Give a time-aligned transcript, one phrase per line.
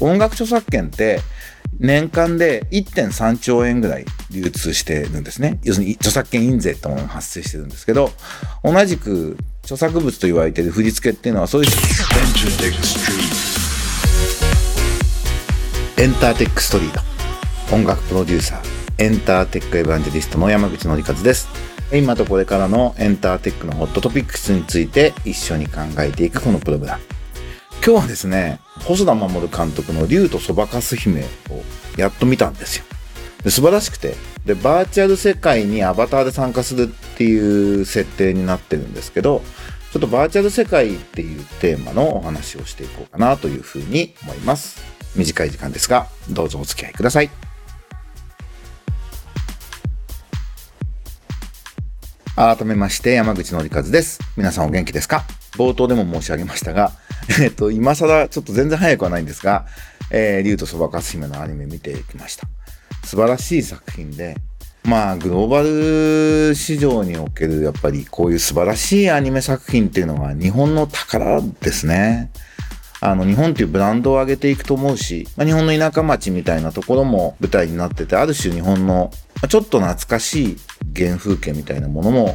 [0.00, 1.20] 音楽著作権って
[1.78, 5.58] 年間で1.3兆円ぐらい流通してるんですね。
[5.62, 8.10] 要するに著作権印税ってものが発生してるんですけど、
[8.62, 11.70] 同じく著作物と言われてる振り付けっていうのはそういう
[15.96, 17.00] エンターテックストリート
[17.74, 18.62] 音楽プロデューサー
[18.98, 21.48] エンターテックエヴァンジェリストの山口のりかずです。
[21.92, 27.02] 今とこれからのエンターテックのホットトピックスについて一緒に考えていくこのプログラム。
[27.84, 31.26] 今日はですね細田守監督の竜とそばかす姫を
[31.96, 32.84] やっと見たんですよ。
[33.42, 39.42] で素晴らしくてでバーチャル世界にアバターで参加するっていう設定になってるんですけど
[39.92, 44.82] ちょっとバーチャル世界っていうテーマのお話をしていこうかなというふうに思います。
[45.14, 47.30] 短い時間ですがどうぞお付き合いください。
[52.36, 54.18] 改めまして山口のりかずです。
[54.36, 55.24] 皆さんお元気ですか？
[55.52, 56.90] 冒頭でも申し上げましたが
[57.40, 59.66] えっと今更ちょっと全然早くはないんですが
[60.10, 62.46] えー、竜とそばかす姫のアニメ見てきました
[63.04, 64.36] 素晴らしい作品で
[64.84, 72.30] まあグローバル市場におけるやっぱりこういう素晴らしいアニメ作品っていうのは日本の宝ですね。
[73.00, 79.10] あの日本っていうブランドを上げていくと思うし、まあ、日本の田舎町みたいなところも舞台になっててある種日本の
[79.46, 80.56] ちょっと懐かしい
[80.96, 82.34] 原風景みたいなものも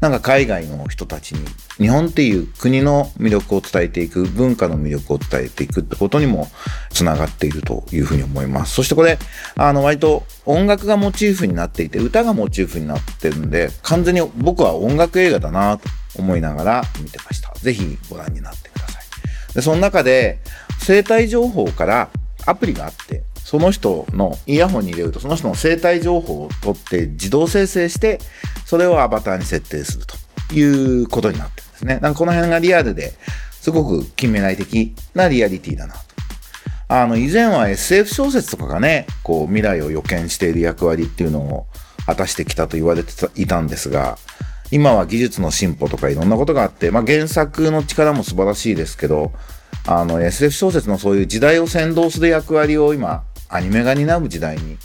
[0.00, 1.40] なんか海外の人たちに
[1.78, 6.48] 日本っていう国の魅力を伝えていく、文化の魅力を伝えていくってことにも
[6.90, 8.74] つながっているというふうに思います。
[8.74, 9.18] そしてこれ、
[9.56, 17.52] あの割と音楽がモチーフになっていて、歌がモチーフになってるんで、完全に僕は音楽映画だなと思いながら見てました。
[17.56, 19.54] ぜひご覧になってください。
[19.54, 20.38] で、その中で
[20.80, 22.08] 生体情報から
[22.46, 28.20] アプリがあって、その人のイヤホンに入れるとその人の生体情報を取って自動生成して
[28.66, 30.62] それをアバターに設定するとい
[31.02, 31.98] うことになってるんですね。
[32.00, 33.14] なんかこの辺がリアルで
[33.52, 36.00] すごく近未来的なリアリティだなと。
[36.88, 41.66] あの以前は SF 小説とかがねこう未来を予見している役割っていうのを
[42.04, 44.18] 果たしてきたと言われていたんですが
[44.70, 49.32] 今は技術の進歩とかいろんなことがあって、まあ、原作の力も素晴らしいですけど
[49.86, 54.78] あの SF 小説のそういう時代を先導する役割を今アニメが担う時代に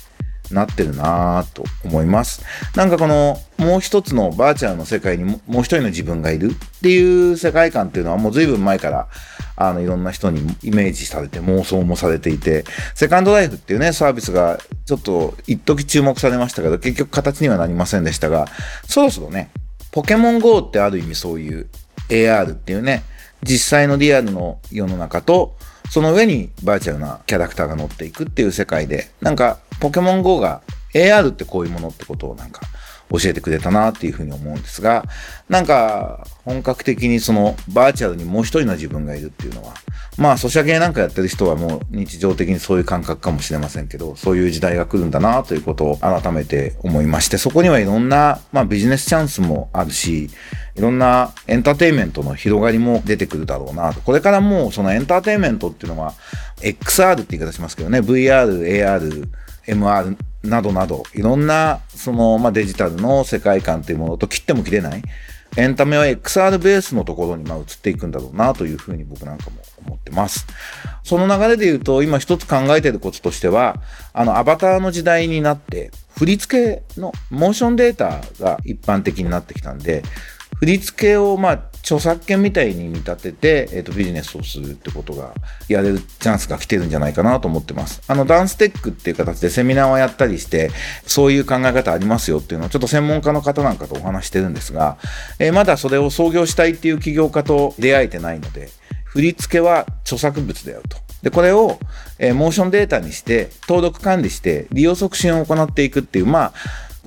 [0.52, 2.44] なってるなぁと思います。
[2.76, 9.08] なんかこのもう一つのバーチャルの世界にもう一人の自分がいるっていう世界観っていうのはもう随分前から
[9.56, 12.66] あのいろんな人にイメージされて妄想もされていて、
[12.96, 18.48] セカンドライフっていうねサービスがちょっと一時注目されましたけど結局形にはなりませんでしたが、
[18.88, 19.50] そろそろね、
[19.92, 21.68] ポケモン GO ってある意味そういう
[22.10, 23.04] AR っていうね、
[23.44, 25.56] 実際のリアルの世の中と
[25.94, 30.64] その上にバーチャルなキャラクターが乗っていくっていう世界で、なんかポケモン GO が
[30.96, 32.62] AR ってこういうものってことをなんか
[33.14, 35.06] 教えてくれたなっていうふうに思うんですが、
[35.48, 39.76] なんか本格的にそのバーチャルにもう一人の自分がいるっていうのは、
[40.18, 50.32] まあソシャゲなんかやってる人はもう日常的にそういう感覚かもしれませんけど、そういう時代が来るんだなということを改めて思いまして、そこにはいろんな、まあ、ビジネスチャンスもあるし、
[50.76, 54.02] いろんなエンターテインメントの広がりも出てくるだろうなと。
[54.02, 56.14] これからもうそのエンターテインメントっていうのは
[56.62, 59.30] XR って言い方しますけどね、VR、AR、
[59.68, 65.02] MR などなど、いろんなその、まあ、デジタルの世界観というものと切っても切れない。
[65.56, 70.48] エンタメは XR ベースのところにま移っていくんだろうなというふうに僕なんかも思ってます。
[71.04, 73.82] その流れで言うと、今一つ考えてることとしては、
[74.14, 80.02] あの、アバターの時代になって、振り付けのモーションデータが一般的になってきたんで、
[80.60, 85.34] 振り付けをまあ著作権みたいに見立てて、えー、とビジネスをするってことが
[85.68, 88.02] やれるチャンスが来てるんじゃないかなと思ってます。
[88.08, 90.72] あのダンステックっていう形でセミナーをやったりして
[91.06, 94.98] そういう考え方ありますよっていうのをちょっと専門家の方なんかとお話してるんですが、
[95.40, 98.70] えー、まだそれを創業したいっていう起業家と出会えてないので
[99.04, 100.98] 振り付けは著作物であると。
[101.24, 101.80] で、これを、
[102.20, 106.54] えー、モーションデータにして、登録管理して、利用促進を行っていくっていう、まあ、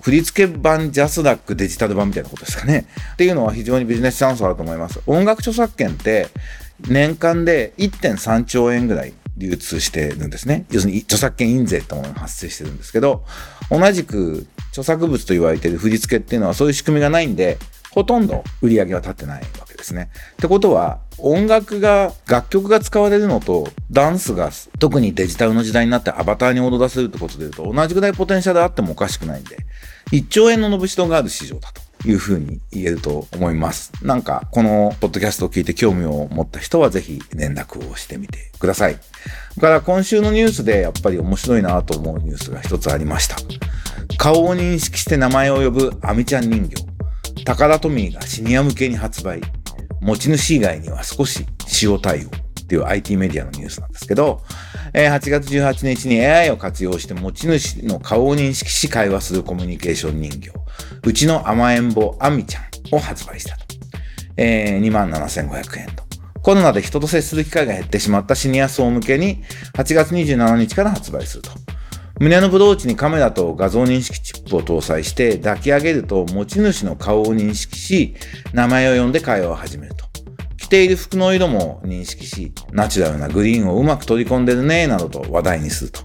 [0.00, 2.86] 振付版ジャスダックデジタル版みたいなことですかね。
[3.14, 5.00] っていうのは非常にビジネスチャンスあると思います。
[5.06, 6.28] 音楽著作権って
[6.88, 10.64] 年間で1.3兆円ぐらい流通してるんですね。
[10.70, 13.24] 要するに著作権印税ってものが発生してるんですけど、
[13.70, 17.58] 同じく著作物と言われてる振り付けっていうのはそういう仕組みがないんで、
[17.90, 20.10] ほとんど売り上げは立ってないわけですね。
[20.32, 29.58] ってことは、音楽が、楽曲が使われるのと、ダンスが、特にデジタルの時代になってアバターに踊らせるってことで言うと、同じぐらいポテンシャルあってもおかしくないんで、
[30.12, 33.92] 1兆円の伸びしろがある市場だというふうに言えると思います。
[34.02, 38.98] なんか、このポッドキャストを聞いて興味を持った人はぜひ連絡をしてみてください。
[39.60, 43.36] から今週のニュースでやっぱり面白いなと思うニュースが一つありました。
[44.18, 46.84] 顔を認識して名前を呼ぶアミちゃん人形。
[47.44, 49.40] タカラトミーがシニア向けに発売。
[50.06, 51.44] 持ち主以外には少し
[51.82, 52.30] 塩対応。
[52.66, 54.42] っていう IT メディアのニュースなんですけど、
[54.92, 60.50] え、8月18日に AI を活用して持ち主の顔を認識し会話するコミュニケーション人形、
[61.04, 63.64] うちの甘えん坊アミちゃんを発売したと。
[64.36, 66.04] えー、27,500円と。
[66.42, 69.44] コロナで人と接する機会が減ってしまったシニア層向けに
[69.74, 71.50] 8月27日から発売すると。
[72.18, 78.16] 胸のブローチにカメラと画像認識チップを搭載して抱き上げると持ち主の顔を認識し、
[78.52, 79.95] 名前を呼んで会話を始める。
[80.66, 86.00] 着ている服の色も認識し、ナチュラルなグリーンをうまく取り込んでるね、などと話題にすると。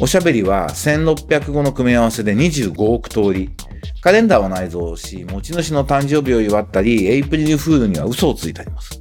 [0.00, 3.50] おしゃべりは1600語の組み合わせで25億通り。
[4.00, 9.00] カレンダーを内蔵し、持ち主の誕生日を祝ったり、エイプリルフールには嘘をついてあります。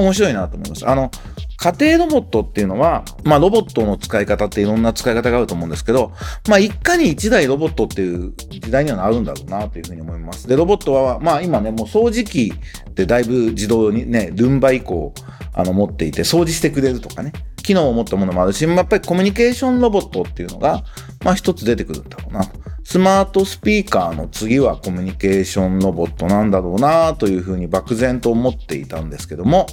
[0.00, 0.88] 面白いなと思います。
[0.88, 1.10] あの、
[1.56, 6.12] 家庭ロボットっていうのは、まあロボットの使い方っていろんな使い方があると思うんですけど、
[6.48, 10.48] まあ一家に一台ロボットっていう時代にはなるんだろうなというふうに思います。
[10.48, 12.52] で、ロボットは、まあ今ね、もう掃除機
[12.90, 15.14] ってだいぶ自動にね、ルンバ以降、
[15.52, 17.32] あの持っていて掃除してくれるとかね、
[17.62, 20.84] 機能を持ったものもあるし、やっぱりコミュニケーションロボットっていうのが、
[21.24, 22.44] まあ一つ出てくるんだろうな。
[22.84, 29.66] スマートスピーカーの次はコミュニケーションロボットなんだろうなというふうに漠然と思っていたんですけども、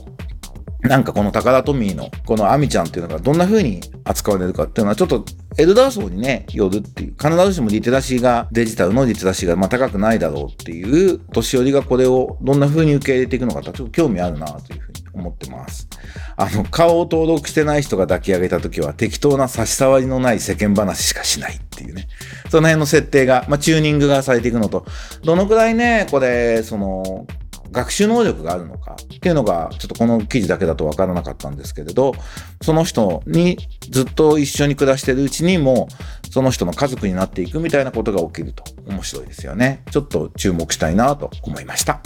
[0.82, 5.24] なんかこの高田トミーのこのアミちゃんっていうのがどんな風に扱われるかっていうのはちょっと
[5.58, 15.88] エルダー層にね、よるっていう、必ずしもリテラシーが、デジタルのリテラシーがまあ高くないだろうっていう年寄りがこれをどんな風に受け入れていくのかちょっと興味あるなというふうに思ってます。
[16.36, 22.08] あの、顔を登録してない人が抱き上げた時は適当な差し障りのない世間話しかしないっていうね。
[22.50, 24.86] その辺の設定が、まあチューニングがされていくのと、
[25.24, 27.26] どのくらいね、これ、その、
[27.72, 32.14] 学習能力があるのかっていうのが、ちょっとこの記事だけだとわからなかったんですけれど、
[32.62, 33.58] その人に
[33.90, 35.88] ずっと一緒に暮らしてるうちにも、
[36.30, 39.84] その人の家族になっていくみたいなことが起きると面白いですよね。
[39.90, 42.02] ちょっと注目したいなと思いました。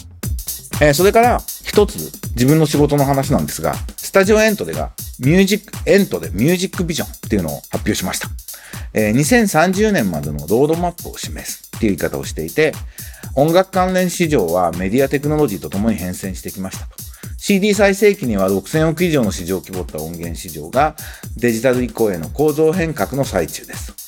[0.81, 8.29] えー、それから一つ自分の仕事の話なんですが、スタジオエントでがミュージック、エントでミュージックビジョンっていうのを発表しました。
[8.93, 12.73] えー、2030年までのロードマップを示すっていう言い方をしていて、
[13.35, 16.95] 音楽関連市場はメディアテクノロジーとともに変遷してきましたと。
[17.37, 20.95] CD 再生期には6000億以上の市場を規模った音源市場が
[21.37, 24.04] デジタル移行への構造変革の最中です。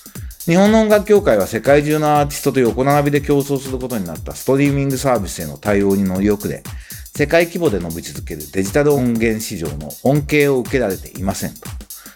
[0.47, 6.63] 日本の音楽協会は世界中のアーティストと横並びで競争することになったストリーミングサービスへの対応に乗り遅れ、
[7.13, 11.67] 世界規模で伸び続けるデジタル音源市場の恩恵を受けられていませんと。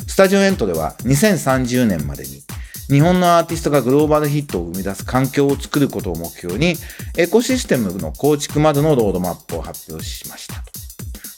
[0.08, 2.42] スタジオエントでは2030年までに
[2.88, 6.76] 日本のアーティストがグローバルヒットを生み出す環境を作ることを目標に、
[7.18, 10.71] エコシステムの構築までのロードマップを発表しました。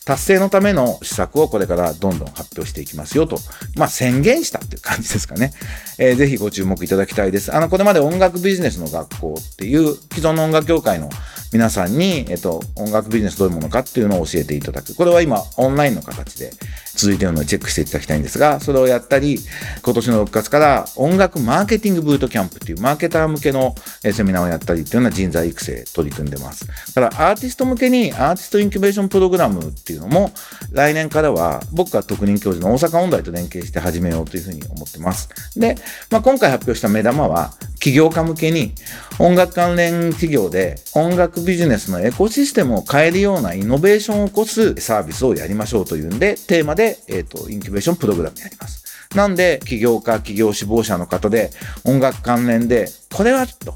[0.06, 3.38] 達成のための施策をこれからどんどん発表していきますよと、
[3.78, 5.54] まあ、宣言したっていう感じですかね。
[5.98, 7.56] えー、ぜひご注目いただきたいです。
[7.56, 11.10] あの、これまで音楽ビジネスの学校っていう既存の音楽協会の
[11.54, 14.94] 皆さんに、えっと、音楽ビジネスどういうものかっていうのを教えていただく。
[14.96, 16.52] これは今、オンラインの形で
[16.95, 19.40] 続いてるのでチェックしていただきたいんですが、それをやったり、
[19.84, 26.68] 今年の6月から音楽マーケティングブートキャンプっていうマーケター向けのセミナーをやったりっていうような人材育成取り組んでます。
[26.94, 30.31] だからアーティスト向けにアーティストインキュベーションプログラムっていうのも
[30.72, 35.30] 来年からは僕が特任教授の大阪音大と連携して始めようというふうに思ってます。
[35.60, 35.75] で、
[36.12, 37.54] まあ、今回発表した目玉は
[37.84, 38.72] 起業家向けに
[39.20, 48.86] 音楽関連企業で音楽ビジネスのエコシステムを変えるようなイノベーションを起こすサービスをやりましょうというんで、テーマで、えっ、ー、と、インキュベーションプログラムやります。
[49.18, 51.50] なんで、起業家、起業志望者の方で
[51.84, 53.75] 音楽関連で、これはと、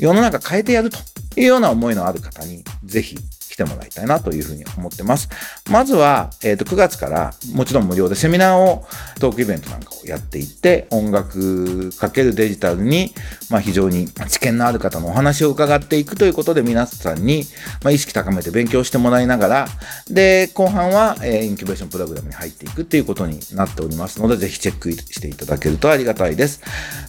[0.00, 0.98] 世の中変えてやると
[1.36, 3.16] いうような思いのある方に、ぜひ
[3.58, 5.28] てもらいたいなというふうに思ってます。
[5.70, 8.86] まずは、えっ、ー、と、9月からもちろん無料でセミナーを、
[9.18, 13.12] トークイベントなんかをやっていって、音楽かけるデジタルに、
[13.50, 17.44] まあ非常に知見のある方のお話を伺っていくということで皆さんに、
[17.82, 19.68] まあ、意識高めて勉強してもらいながら、
[20.08, 26.60] で、後半は、えー、インキュベーションプログラムに入っていくっていうことになっておりますので、ぜひチェックしていただけるとありがたいです。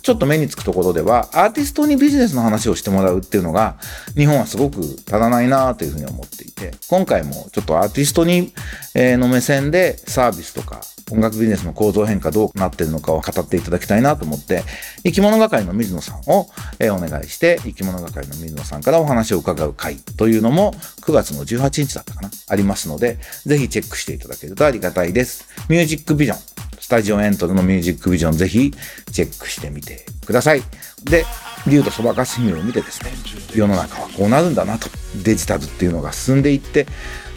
[0.02, 3.78] ちょっと目につくところでは、アーティストにビジネスの話をしてもらうっていうのが、
[4.16, 8.54] 日本はすごく足らないなというふうに思ってていて、今回もちょっとアーティストに、
[8.96, 10.82] え、の目線でサービスとか
[11.12, 14.64] 音楽ビジネスの構造変化どうなってるのかを語っていただきたいなと思って、
[15.04, 16.48] 生き物係の水野さんを、
[16.80, 25.48] え、お願いして、生き物係の水野さんからお話を伺う会というのも9月の18日だったかなありますので、ぜひチェックしていただけるとありがたいです。
[25.70, 26.38] ミュージックビジョン、
[26.80, 28.74] スタジオエントルのミュージックビジョンぜひ
[29.12, 30.62] チェックしてみてください。
[31.04, 31.26] で、
[31.68, 33.12] 竜とそばかす姫を見てですね、
[33.54, 34.90] 世の中はこうなるんだなと。
[35.24, 36.86] デジタルっていうのが進んでいって、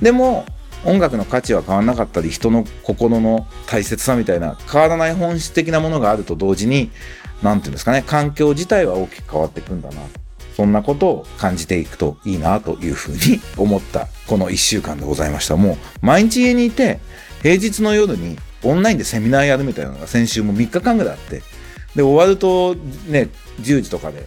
[0.00, 0.44] でも
[0.84, 6.90] 音楽の価値は変わらなかったり、人の心の大切さみたいな変わらない本質的なものがあると同時に、
[7.42, 10.02] 何て言うんですかね、環境自体は大きく変わっていくんだな。
[10.56, 15.56] そんなことを感じていくといいなというふうに思ったこの1週間でございました。
[15.56, 17.00] もう毎日家にいて
[17.42, 21.42] 平日の夜にオンラインでセミナーやるみたいなのが先週も3日間ぐらいあって
[21.96, 22.74] で終わると
[23.08, 23.28] ね
[23.60, 24.26] 10時とかで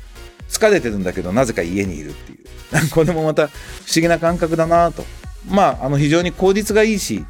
[0.50, 2.46] 疲れてるんだけどなぜか家にいるっていう。
[2.92, 5.06] これもまた不思議な感覚だなと。
[5.48, 7.24] まああの非常に効率がいいし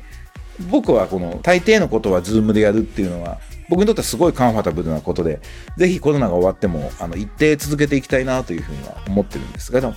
[0.69, 5.39] 僕はこの大抵のことは Zoom でやるっていうのは僕にとってはすごいカンファタブルなことで
[5.77, 9.71] ぜひコロナが終わってもあの一定続けていきたいなというふうには思ってるんです。
[9.71, 9.93] けど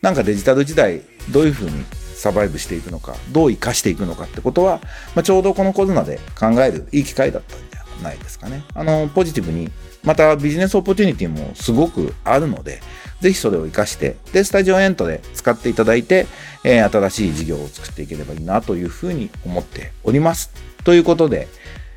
[0.00, 1.84] なんかデジタル時代どういうふうに
[2.16, 4.80] サバイブしていくのかどう生かしていくのかってことは、
[5.14, 7.71] まあ、ちょうどこのコロナで考えるいい機会だった。
[8.02, 8.64] ないですかね。
[8.74, 9.70] あのポジティブに
[10.02, 12.80] またビジネスオポチュニティもすごくあるので、
[13.20, 16.26] ぜひそれを活かして、で、スタジオエントで使っていただいて、
[16.64, 20.50] えー、新しい事業を作っていければいいなというふうに思っております。
[20.84, 21.48] ということで、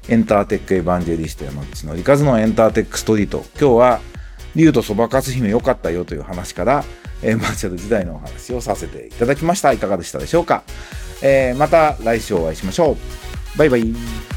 [0.07, 3.43] エンターテックエヴァンジェリスト山口のりかずのエンターテックストリート。
[3.59, 4.01] 今日は、
[4.55, 6.85] 竜とそばかす姫良かったよという話から、
[7.23, 9.73] えー、バーチャル時代のお話をさせていただきました。
[9.73, 10.63] いかがでしたでしょうか、
[11.21, 13.57] えー、また来週お会いしましょう。
[13.57, 14.34] バイバイ。